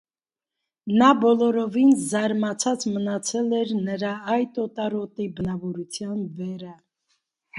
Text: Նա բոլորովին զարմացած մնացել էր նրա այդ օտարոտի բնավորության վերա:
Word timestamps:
Նա 1.01 1.09
բոլորովին 1.23 1.91
զարմացած 2.13 2.85
մնացել 2.95 3.53
էր 3.59 3.73
նրա 3.89 4.13
այդ 4.37 4.57
օտարոտի 4.65 5.27
բնավորության 5.41 6.19
վերա: 6.41 6.75